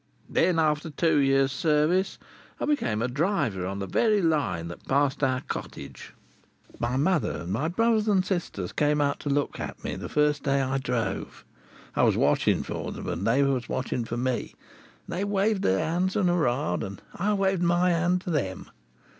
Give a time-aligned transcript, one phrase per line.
[0.31, 2.17] Then, after two years' service,
[2.59, 6.15] I became a driver on the very Line which passed our cottage.
[6.79, 10.41] My mother and my brothers and sisters came out to look at me, the first
[10.41, 11.45] day I drove.
[11.95, 14.55] I was watching for them and they was watching for me,
[15.05, 18.71] and they waved their hands and hoora'd, and I waved my hand to them.